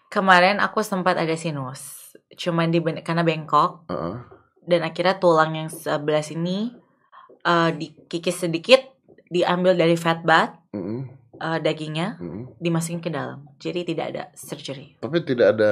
[0.09, 2.13] Kemarin aku sempat ada sinus.
[2.33, 4.15] Cuman di karena bengkok Heeh.
[4.65, 6.71] dan akhirnya tulang yang sebelah sini
[7.41, 8.81] eh, dikikis sedikit
[9.29, 11.09] diambil dari fat bath Mm-mm,
[11.39, 12.59] eh, dagingnya mm-mm.
[12.61, 13.45] dimasukin ke dalam.
[13.57, 14.97] Jadi tidak ada surgery.
[15.01, 15.71] Tapi tidak ada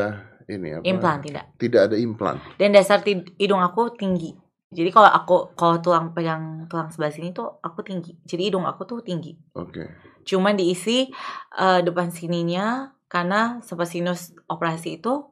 [0.50, 0.84] ini apa?
[0.84, 1.46] Implan tidak.
[1.56, 2.38] Tidak ada implan.
[2.60, 3.00] Dan dasar
[3.40, 4.36] hidung aku tinggi.
[4.74, 8.18] Jadi kalau aku kalau tulang pegang tulang sebelah sini tuh aku tinggi.
[8.26, 9.38] Jadi hidung aku tuh tinggi.
[9.54, 9.86] Oke.
[10.26, 11.08] Cuman diisi
[11.58, 15.30] eh, depan sininya karena sempat sinus operasi itu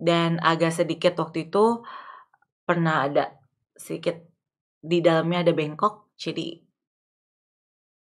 [0.00, 1.84] dan agak sedikit waktu itu
[2.64, 3.36] pernah ada
[3.76, 4.16] sedikit
[4.78, 6.67] di dalamnya ada bengkok jadi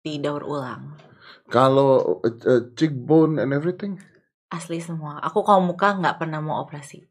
[0.04, 1.00] didaur ulang.
[1.48, 3.96] Kalau uh, uh, cheekbone and everything,
[4.52, 5.18] Asli semua.
[5.24, 7.02] Aku kalau muka nggak pernah mau operasi.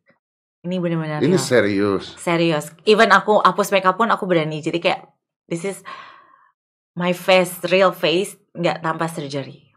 [0.64, 1.44] Ini benar-benar ini real.
[1.44, 2.16] serius.
[2.16, 2.72] serius.
[2.88, 4.64] Even aku hapus makeup pun aku berani.
[4.64, 5.12] Jadi kayak
[5.52, 5.84] this is
[6.96, 9.76] my face, real face, nggak tanpa surgery.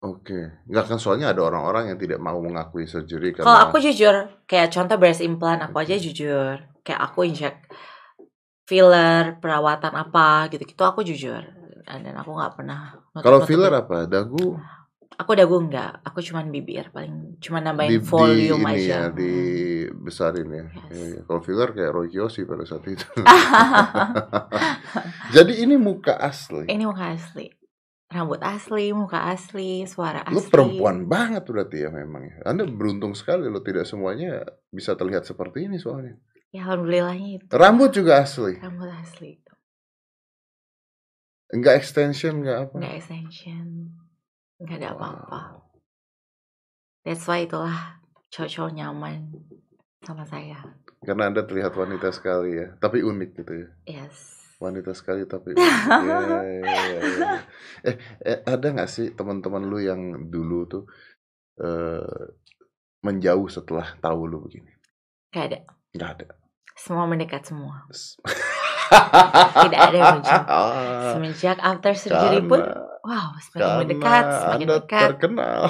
[0.00, 4.14] Oke, nggak kan soalnya ada orang-orang yang tidak mau mengakui surgery Kalau karena aku jujur,
[4.46, 6.62] kayak contoh breast implant, aku aja jujur.
[6.86, 7.54] Kayak aku injek
[8.68, 11.42] filler, perawatan apa gitu-gitu, aku jujur.
[11.86, 12.98] Dan aku nggak pernah.
[13.22, 14.10] kalau filler apa?
[14.10, 14.58] Dagu
[15.16, 18.84] Aku dagu nggak, aku cuman bibir paling, cuma di, nambahin di volume ini aja.
[18.84, 20.64] ya, dibesarin ya.
[20.68, 20.92] Yes.
[20.92, 21.20] Iya.
[21.24, 23.08] Kalau filler kayak Roy Kiyoshi pada saat itu.
[25.36, 26.68] Jadi ini muka asli.
[26.68, 27.48] Ini muka asli.
[28.12, 30.36] Rambut asli, muka asli, suara asli.
[30.36, 32.36] Lu perempuan banget berarti ya memang ya.
[32.52, 36.20] Anda beruntung sekali lo tidak semuanya bisa terlihat seperti ini soalnya.
[36.52, 37.44] Ya alhamdulillahnya itu.
[37.48, 38.60] Rambut juga asli.
[38.60, 39.40] Rambut asli.
[41.54, 42.74] Enggak extension, enggak apa.
[42.78, 43.66] Nggak extension.
[44.58, 45.30] Nggak ada apa-apa.
[45.30, 45.54] Wow.
[47.06, 48.02] That's why itulah
[48.34, 49.30] cowok-cowok nyaman
[50.02, 50.58] sama saya.
[51.06, 53.68] Karena Anda terlihat wanita sekali ya, tapi unik gitu ya.
[53.86, 54.34] Yes.
[54.58, 55.62] Wanita sekali tapi unik.
[55.62, 57.30] Iya, iya, iya.
[57.86, 60.84] Eh, eh, ada nggak sih teman-teman lu yang dulu tuh
[61.62, 62.26] eh
[63.06, 64.72] menjauh setelah tahu lu begini?
[65.30, 65.58] Gak ada.
[65.94, 66.26] Nggak ada.
[66.74, 67.86] Semua mendekat semua.
[69.66, 70.72] Tidak ada yang menjauh.
[71.16, 72.60] Semenjak after surgery pun,
[73.02, 75.06] wow, semakin karena mendekat, semakin Anda dekat.
[75.10, 75.60] terkenal.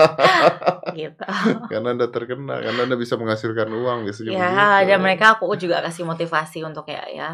[0.98, 1.24] gitu.
[1.66, 4.88] karena Anda terkenal, karena Anda bisa menghasilkan uang biasanya Ya, begitu.
[4.88, 7.30] dan mereka aku juga kasih motivasi untuk kayak ya,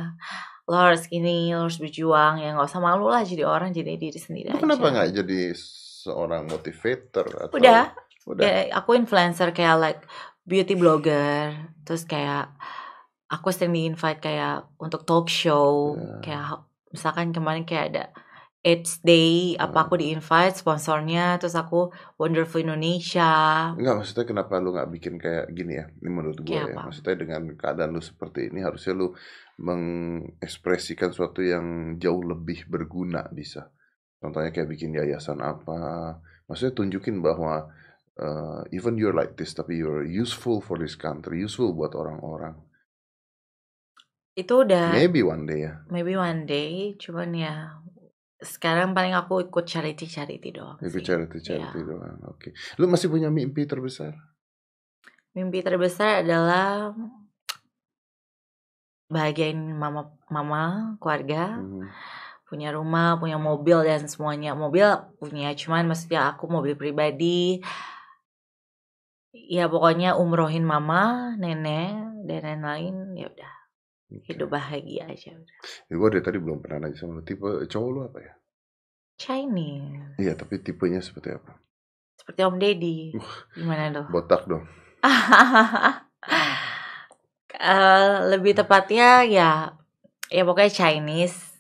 [0.65, 4.19] lo harus gini, lo harus berjuang, ya nggak usah malu lah jadi orang, jadi diri
[4.19, 4.61] sendiri aja.
[4.61, 7.91] kenapa nggak jadi seorang motivator atau Udah,
[8.27, 10.01] udah Ya, aku influencer kayak like
[10.43, 12.51] beauty blogger, terus kayak
[13.27, 16.21] aku sering di invite kayak untuk talk show, Ya.
[16.23, 16.47] kayak
[16.95, 18.05] misalkan kemarin kayak ada
[18.67, 19.83] AIDS Day, apa Ya.
[19.87, 23.71] aku di invite sponsornya, terus aku Wonderful Indonesia.
[23.79, 25.87] Enggak maksudnya kenapa lu nggak bikin kayak gini ya?
[25.87, 26.75] Ini menurut gue Kayak ya.
[26.75, 26.91] apa?
[26.91, 29.15] Maksudnya dengan keadaan lu seperti ini harusnya lu
[29.57, 33.71] mengekspresikan sesuatu yang jauh lebih berguna bisa.
[34.19, 36.19] Contohnya kayak bikin yayasan apa.
[36.51, 37.71] Maksudnya tunjukin bahwa
[38.19, 42.66] uh, even you're like this tapi you're useful for this country, useful buat orang-orang.
[44.37, 45.81] Itu udah Maybe one day ya.
[45.89, 47.55] maybe one day, cuman ya
[48.37, 51.01] sekarang paling aku ikut charity-charity doang Ikut sih.
[51.03, 51.89] charity charity Iya.
[51.89, 52.21] doang.
[52.29, 52.53] Oke.
[52.77, 54.13] Lu masih punya mimpi terbesar?
[55.33, 56.93] Mimpi terbesar adalah
[59.07, 60.63] bahagiain mama mama
[60.99, 61.87] keluarga Hmm.
[62.45, 64.83] punya rumah punya mobil dan semuanya mobil
[65.17, 67.63] punya cuman maksudnya aku mobil pribadi
[69.33, 71.03] ya pokoknya umrohin mama
[71.39, 71.95] nenek
[72.27, 73.53] dan lain-lain ya udah
[74.07, 74.33] Oke.
[74.33, 75.57] hidup bahagia aja udah
[75.91, 77.23] Ya, gue dari tadi belum pernah nanya sama lu.
[77.27, 78.33] Tipe cowok lu apa ya?
[79.19, 81.59] Chinese Iya, tapi tipenya seperti apa?
[82.17, 83.15] seperti Om Deddy
[83.55, 84.65] gimana dong Botak dong.
[87.57, 89.73] Eh, lebih tepatnya ya
[90.29, 91.57] ya pokoknya Chinese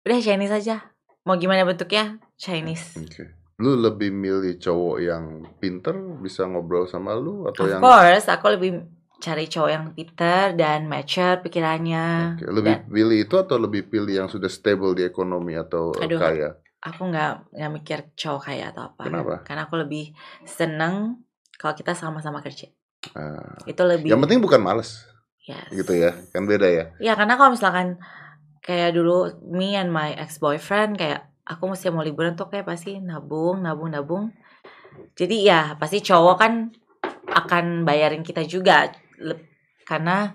[0.00, 0.80] udah Chinese aja
[1.28, 3.36] mau gimana bentuknya Chinese Oke.
[3.60, 8.54] Lu lebih milih cowok yang pinter, bisa ngobrol sama lu atau of yang course aku
[8.54, 8.86] lebih
[9.18, 14.14] cari cowok yang pinter dan mature pikirannya Oke, lebih Dan pilih itu atau lebih pilih
[14.14, 16.18] yang sudah stable di ekonomi atau Aduh.
[16.18, 16.54] kaya?
[16.78, 19.42] aku nggak nggak mikir cowok kaya atau apa Kenapa?
[19.42, 20.14] karena aku lebih
[20.46, 21.18] seneng
[21.54, 22.70] kalau kita sama-sama kerja
[23.14, 25.06] Ah, itu lebih yang penting bukan males,
[25.42, 25.70] yes.
[25.70, 26.84] gitu ya, kan beda ya.
[26.98, 27.98] Ya karena kalau misalkan
[28.58, 32.98] kayak dulu me and my ex boyfriend kayak aku mesti mau liburan tuh kayak pasti
[32.98, 34.34] nabung nabung nabung.
[35.14, 36.52] Jadi ya pasti cowok kan
[37.30, 38.90] akan bayarin kita juga
[39.84, 40.32] karena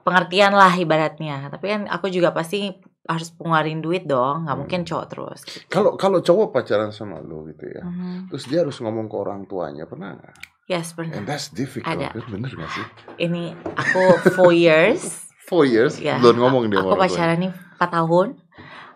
[0.00, 1.48] pengertian lah ibaratnya.
[1.48, 2.72] Tapi kan aku juga pasti
[3.04, 4.60] harus pengeluarin duit dong, nggak Hmm.
[4.64, 5.40] mungkin cowok terus.
[5.42, 5.66] gitu.
[5.68, 8.30] Kalau kalau cowok pacaran sama lu gitu ya, Mhm.
[8.30, 10.34] terus dia harus ngomong ke orang tuanya, pernah nggak?
[10.70, 11.18] Yes pernah.
[11.18, 12.14] And that's difficult, Ada.
[12.14, 12.22] kan?
[12.30, 12.86] bener gak sih?
[13.18, 13.42] Ini
[13.74, 14.02] aku
[14.32, 15.02] four years.
[15.50, 18.38] Four years, Ya, belum ngomong dia Aku pacaran nih 4 tahun.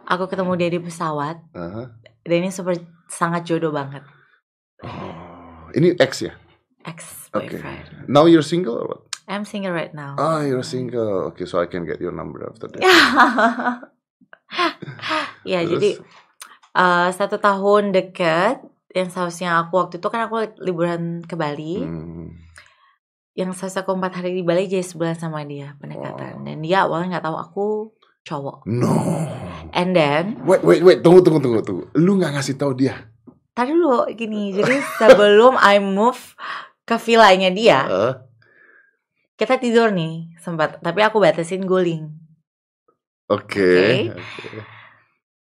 [0.07, 1.43] Aku ketemu dia di pesawat.
[1.51, 1.91] Aha.
[2.23, 2.79] Dan ini super
[3.11, 4.07] sangat jodoh banget.
[4.79, 6.39] Oh, ini ex ya?
[6.85, 8.09] Ex boyfriend.
[8.09, 9.01] Now you're single or what?
[9.25, 10.21] I'm single right now.
[10.21, 11.33] Ah, you're single.
[11.33, 12.85] Okay, so I can get your number after that.
[15.45, 15.71] Ya Terus?
[15.77, 15.91] jadi
[16.79, 21.85] eh, satu tahun deket yang seharusnya aku waktu itu kan aku liburan ke Bali.
[21.85, 22.33] Hmm.
[23.35, 26.47] Yang seharusnya aku empat hari di Bali jadi sebulan sama dia pendekatan.
[26.47, 27.67] Dan dia awalnya nggak tahu aku
[28.25, 28.65] cowok.
[28.71, 28.95] No.
[29.75, 30.99] And then Wait, wait, wait.
[31.05, 31.85] Tunggu, tunggu, tunggu, tunggu.
[31.99, 33.11] Lu nggak ngasih tahu dia?
[33.55, 36.19] Tadi dulu gini, jadi sebelum I move
[36.85, 38.13] ke villanya dia, Eh?
[39.35, 42.13] kita tidur nih sempat, tapi aku batasin guling.
[43.27, 44.13] Oke.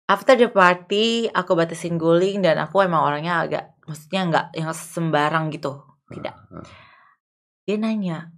[0.05, 5.49] After the party, aku batasin guling dan aku emang orangnya agak, maksudnya nggak yang sembarang
[5.49, 6.37] gitu, tidak.
[7.65, 8.29] Dia nanya,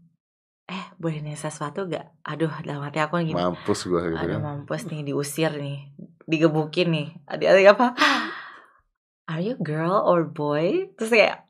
[0.67, 2.11] eh boleh nih sesuatu gak?
[2.23, 4.43] Aduh, dalam hati aku gini, Mampus gua gitu aduh kan.
[4.63, 5.91] mampus nih, diusir nih,
[6.27, 7.09] digebukin nih.
[7.27, 7.87] Adik-adik apa?
[9.31, 10.91] Are you girl or boy?
[10.95, 11.46] Terus kayak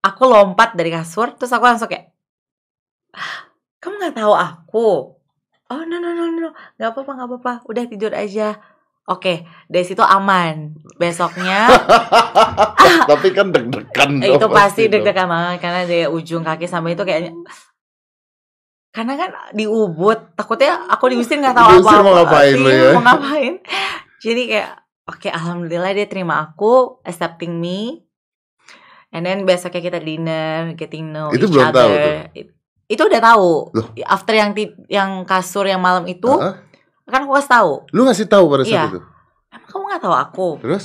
[0.00, 2.10] aku lompat dari kasur, terus aku langsung kayak,
[3.78, 4.88] kamu nggak tahu aku?
[5.68, 8.56] Oh no no no no, nggak apa-apa nggak apa-apa, udah tidur aja.
[9.08, 10.76] Oke, dari situ aman.
[11.00, 11.64] Besoknya
[13.08, 17.32] Tapi kan deg-degan Eh, itu pasti deg-degan banget karena dari ujung kaki sampai itu kayaknya
[18.88, 22.82] karena kan di Ubud takutnya aku diusir nggak tahu Diusir apa-apa mau ngapain lu Iya,
[22.82, 22.92] ya?
[22.96, 23.54] mau ngapain
[24.18, 24.70] jadi kayak
[25.06, 28.07] oke alhamdulillah dia terima aku accepting me
[29.10, 32.52] and then besoknya kita dinner getting know Itu each belum tahu other It-
[32.86, 33.86] itu udah tahu Loh?
[34.02, 34.50] after yang
[34.86, 36.54] yang kasur yang malam itu Heeh.
[37.04, 38.84] kan aku kasih tahu Lu ngasih tahu pada saat Iya.
[38.90, 39.00] itu.
[39.48, 40.84] emang kamu nggak tahu aku Terus?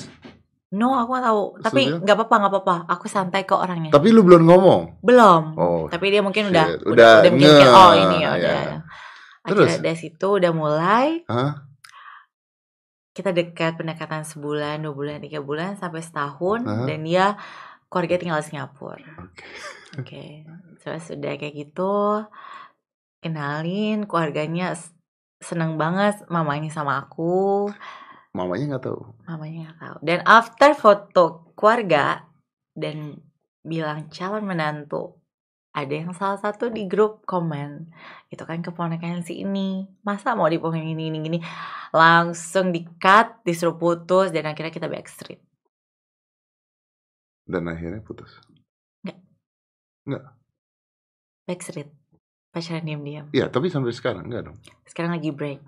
[0.73, 4.19] no aku nggak tahu tapi nggak apa-apa nggak apa-apa aku santai kok orangnya Tapi lu
[4.21, 4.81] belum ngomong.
[4.99, 5.85] belum Oh.
[5.87, 8.33] tapi dia mungkin Shit, udah udah udah, udah oh ini ya ya.
[8.33, 8.61] udah
[9.45, 9.67] Terus?
[9.69, 11.51] akhirnya dari situ udah mulai Hah?
[13.13, 16.83] kita dekat pendekatan sebulan dua bulan tiga bulan sampai setahun Hah?
[16.83, 17.37] dan dia
[17.93, 18.97] keluarga tinggal di Singapura.
[19.21, 19.45] Oke.
[20.01, 20.25] oke.
[20.81, 22.25] Terus udah kayak gitu
[23.21, 24.73] kenalin keluarganya
[25.39, 27.69] seneng banget mamanya sama aku.
[28.33, 29.01] Mamanya nggak tahu.
[29.29, 29.97] mamanya nggak tahu.
[30.01, 32.25] Dan after foto keluarga
[32.73, 33.21] dan
[33.61, 35.21] bilang calon menantu
[35.73, 37.93] ada yang salah satu di grup komen
[38.33, 39.85] itu kan keponakan si ini.
[40.01, 41.39] Masa mau diponakan ini ini gini
[41.93, 45.52] langsung di cut disuruh putus dan akhirnya kita backstreet
[47.43, 48.39] Dan akhirnya putus.
[51.43, 51.91] backstreet.
[52.53, 53.27] Pacaran diam-diam.
[53.33, 54.57] Iya, tapi sampai sekarang enggak dong.
[54.85, 55.59] sekarang lagi break.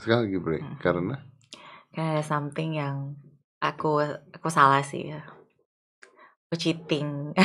[0.00, 0.64] Sekarang lagi break.
[0.64, 0.78] Hmm.
[0.80, 1.16] karena?
[1.92, 3.20] Karena ada something yang
[3.60, 4.00] aku
[4.32, 5.12] aku salah sih.
[5.12, 5.28] Ya
[6.48, 7.32] aku cheating.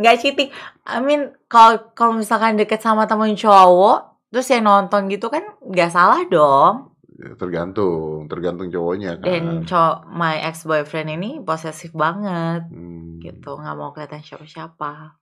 [0.00, 0.50] Nggak cheating.
[0.86, 5.90] I mean kalau kalau misalkan deket sama temen cowok terus yang nonton gitu kan nggak
[5.90, 6.89] salah dong
[7.36, 9.28] tergantung, tergantung cowoknya kan.
[9.28, 13.20] dan cowok my ex boyfriend ini posesif banget Hmm.
[13.20, 15.20] gitu nggak mau kelihatan siapa-siapa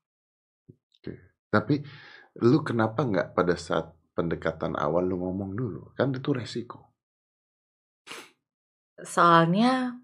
[1.48, 1.80] Tapi
[2.38, 5.82] lu kenapa nggak pada saat pendekatan awal lu ngomong dulu?
[5.96, 6.92] Kan itu resiko.
[8.98, 9.96] soalnya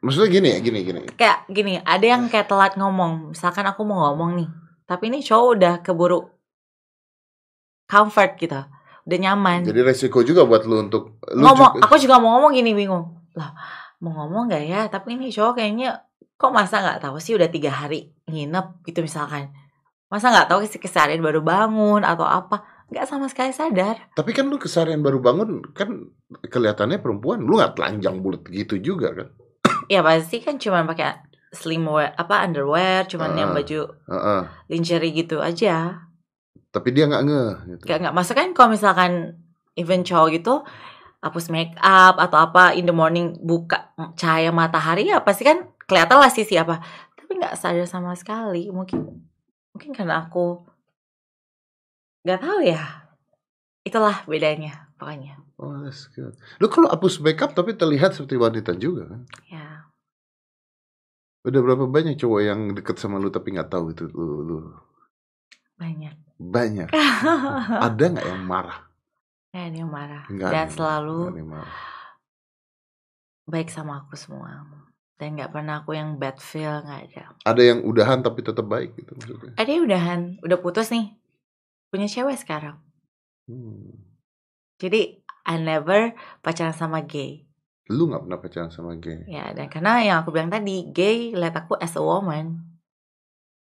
[0.00, 1.00] Maksudnya gini ya, gini gini.
[1.16, 4.48] kayak gini ada yang kayak telat ngomong misalkan aku mau ngomong nih
[4.84, 6.20] tapi ini cowok udah keburu
[7.84, 8.60] comfort gitu
[9.08, 12.52] udah nyaman Jadi resiko juga buat lu untuk lu ngomong juga- aku juga mau ngomong
[12.52, 13.56] gini bingung lah
[13.98, 17.72] mau ngomong gak ya tapi ini cowok kayaknya kok masa nggak tahu sih udah tiga
[17.72, 19.50] hari nginep gitu misalkan
[20.06, 24.46] masa nggak tahu sih keseharian baru bangun atau apa nggak sama sekali sadar Tapi kan
[24.46, 26.08] lu kesarian baru bangun kan
[26.42, 29.28] kelihatannya perempuan, lu nggak telanjang bulat gitu juga kan?
[29.92, 33.56] ya pasti kan cuman pakai slimwear apa underwear cuman yang Ah.
[33.56, 34.40] baju Heeh.
[34.68, 36.04] lingerie gitu aja
[36.68, 37.82] Tapi dia nggak nge gitu.
[37.88, 39.12] Gak nggak masuk kan kalau misalkan
[39.78, 40.54] event cowok gitu
[41.18, 46.18] hapus make up atau apa in the morning buka cahaya matahari ya pasti kan kelihatan
[46.18, 46.78] lah sisi apa
[47.18, 49.26] tapi nggak sadar sama sekali mungkin
[49.74, 50.62] mungkin karena aku
[52.22, 52.82] nggak tahu ya
[53.82, 56.38] itulah bedanya pokoknya Oh, that's good.
[56.62, 59.26] Lu kalau hapus makeup tapi terlihat seperti wanita juga kan?
[59.50, 59.90] ya
[61.42, 64.58] Udah berapa banyak cowok yang deket sama lu tapi nggak tahu itu lu, lu.
[65.74, 66.88] banyak Banyak.
[67.86, 68.78] Ada nggak yang marah?
[69.48, 71.76] Nggak ada yang marah Nggak dan selalu yang marah.
[73.44, 74.60] baik sama aku semua
[75.16, 78.92] dan nggak pernah aku yang bad feel nggak ada Ada yang udahan tapi tetap baik
[78.94, 79.56] gitu maksudnya.
[79.56, 81.16] ada yang udahan udah putus nih
[81.88, 82.76] punya cewek sekarang
[83.48, 83.96] Hmm.
[84.76, 87.48] Jadi I never pacaran sama gay.
[87.88, 89.24] Lu nggak pernah pacaran sama gay.
[89.24, 92.60] Ya, dan karena yang aku bilang tadi, gay lihat aku as a woman.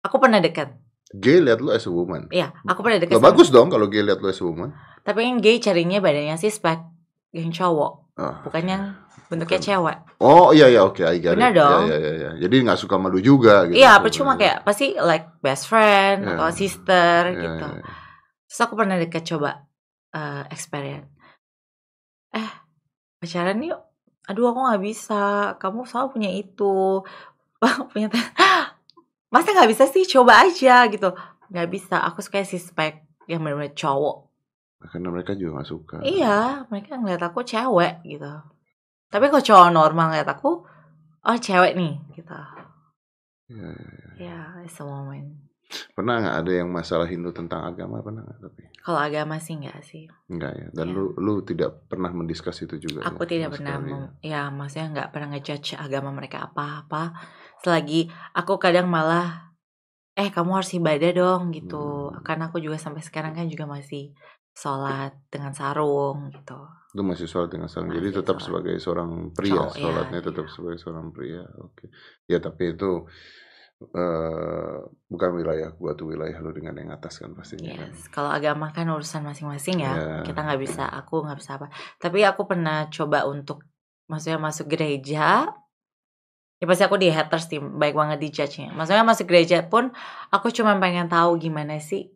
[0.03, 0.75] Aku pernah dekat.
[1.09, 2.27] Gay lihat lu as a woman.
[2.27, 3.15] Iya, aku pernah dekat.
[3.15, 4.75] Lah sama- bagus dong kalau gay lihat lu as a woman.
[5.01, 6.83] Tapi yang gay carinya badannya sih spek
[7.31, 8.43] yang cowok, Ah.
[8.43, 8.83] bukan yang
[9.27, 9.67] bentuknya Bukan.
[9.71, 9.97] cewek.
[10.19, 11.55] Oh iya iya oke, I get Benar it.
[11.55, 11.83] dong.
[11.85, 12.31] Iya iya iya.
[12.37, 13.75] Jadi nggak suka sama lu juga gitu.
[13.75, 16.31] Iya, percuma kayak pasti like best friend Iya.
[16.33, 17.67] atau sister Iya, gitu.
[17.67, 17.93] iya, iya.
[18.45, 19.63] Terus aku pernah dekat coba
[20.09, 21.07] eh experience.
[23.17, 23.81] pacaran yuk
[24.23, 25.23] aduh aku nggak bisa
[25.57, 27.01] kamu selalu punya itu
[27.89, 28.07] punya
[29.33, 30.03] masa nggak bisa sih?
[30.07, 31.13] Coba aja gitu.
[31.51, 32.03] Nggak bisa.
[32.07, 34.17] Aku suka si spek yang benar-benar cowok.
[34.77, 35.97] Karena mereka juga gak suka.
[36.05, 38.29] Iya mereka ngeliat aku cewek gitu.
[39.09, 40.63] Tapi kalau cowok normal ngeliat aku
[41.27, 42.37] oh cewek nih gitu.
[43.47, 44.11] Ya, ya, ya.
[44.21, 45.47] ya it's a moment
[45.91, 47.99] pernah nggak ada yang masalah Hindu tentang agama?
[47.99, 48.63] Pernah nggak tapi?
[48.79, 50.07] Kalau agama sih nggak sih.
[50.31, 50.67] Enggak ya?
[50.71, 50.95] Dan Iya.
[50.95, 53.83] lu lu tidak pernah mendiskus itu juga aku ya, tidak pernah ya?
[53.83, 54.41] mem- ya?
[54.47, 57.03] maksudnya nggak pernah ngejudge agama mereka apa-apa
[57.61, 59.53] selagi aku kadang malah
[60.13, 62.23] eh kamu harus ibadah dong gitu Hmm.
[62.25, 64.13] karena aku juga sampai sekarang kan juga masih
[64.53, 66.57] sholat dengan sarung gitu
[66.95, 67.69] Lu masih sholat dengan.
[67.69, 68.45] Jadi Masih tetap sholat.
[68.63, 70.53] sebagai seorang pria, ya, sholatnya tetap iya.
[70.55, 71.43] sebagai seorang pria.
[71.61, 71.85] Oke.
[72.25, 73.05] Ya tapi itu
[73.93, 77.93] eh bukan wilayah gua tuh wilayah lu dengan yang atas kan pastinya kan.
[77.93, 80.15] yes kalau agama kan urusan masing-masing ya Ya.
[80.25, 81.69] kita nggak bisa aku nggak bisa apa
[82.01, 83.61] tapi aku pernah coba untuk
[84.09, 85.53] maksudnya masuk gereja
[86.57, 89.93] ya pasti aku di haters sih baik banget di judge-nya maksudnya masuk gereja pun
[90.27, 92.09] aku cuma pengen tahu gimana sih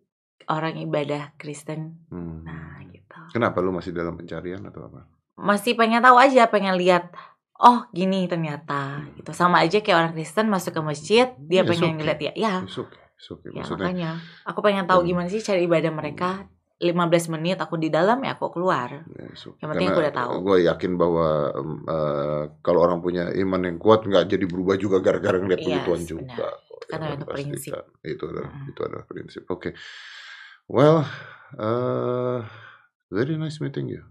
[0.45, 2.41] orang ibadah Kristen Hmm.
[2.41, 5.06] nah gitu Kenapa lu masih dalam pencarian atau apa?
[5.38, 7.13] masih pengen tahu aja pengen lihat
[7.56, 11.97] oh gini ternyata gitu sama aja kayak orang Kristen masuk ke masjid dia Ya, pengen
[11.97, 12.97] ngeliat ya ya okay.
[13.15, 13.54] It's okay.
[13.54, 14.12] ya Maksudnya makanya
[14.43, 15.10] aku pengen tahu Hmm.
[15.13, 16.49] gimana sih cara ibadah mereka
[16.82, 19.54] 15 menit aku di dalam ya aku keluar ya, okay.
[19.62, 20.32] Yang penting aku udah tahu.
[20.41, 24.98] Gue yakin bahwa em, eh, kalau orang punya iman yang kuat nggak jadi berubah juga
[24.98, 26.10] gara-gara ngeliat Yes, begituan benar.
[26.10, 26.48] juga.
[26.58, 27.74] Itu kan ada prinsip.
[28.02, 28.70] Itu adalah Mm-mm.
[28.74, 29.44] itu adalah prinsip.
[29.48, 29.70] Oke.
[30.65, 31.06] Well,
[31.56, 32.41] uh,
[33.08, 34.02] very nice meeting you.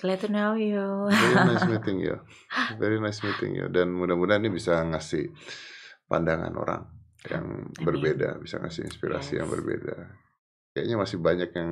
[0.00, 0.80] glad to know you
[1.12, 2.16] Very nice meeting you.
[2.80, 3.68] Very nice meeting you.
[3.68, 5.28] Dan mudah-mudahan ini bisa ngasih
[6.08, 6.88] pandangan orang
[7.28, 7.84] yang Amin.
[7.84, 9.54] berbeda, bisa ngasih inspirasi yang Yes.
[9.60, 9.96] berbeda.
[10.70, 11.70] Kayaknya masih banyak yang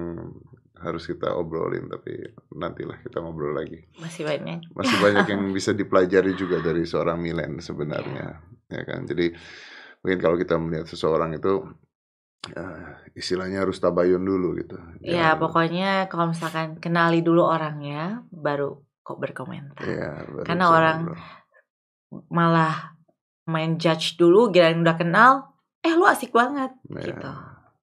[0.76, 2.14] harus kita obrolin, tapi
[2.52, 3.82] nantilah kita ngobrol lagi.
[3.96, 9.02] masih banyak Masih banyak yang bisa dipelajari juga dari seorang Milen sebenarnya, ya kan.
[9.04, 9.30] Jadi
[9.98, 11.62] mungkin kalau kita melihat seseorang itu
[12.48, 14.78] eh, istilahnya harus tabayun dulu gitu.
[15.00, 21.02] ya Jangan- pokoknya kalau misalkan kenali dulu orangnya baru kok berkomentar Iya, baru Karena orang-
[21.04, 21.22] ngobrol.
[22.30, 22.94] malah
[23.44, 25.32] main judge dulu kirain udah kenal
[25.78, 27.30] eh lu asik banget Ya, gitu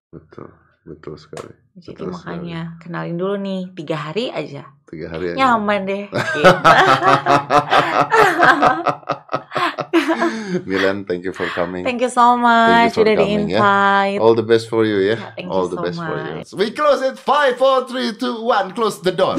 [0.09, 0.49] betul,
[0.85, 1.51] betul sekali.
[1.75, 5.37] jadi Betul makanya kenalin dulu nih tiga hari aja Tiga hari aja.
[5.57, 6.05] nyaman deh.
[10.65, 11.83] Milan, thank you for coming.
[11.83, 15.15] thank you so much for udah di coming, invite All the best for you ya.
[15.17, 16.35] Yeah, thank you All the so best for you.
[16.41, 16.49] much.
[16.53, 17.17] We close it.
[17.17, 18.71] Five, four, three, two, one.
[18.73, 19.37] Close the door.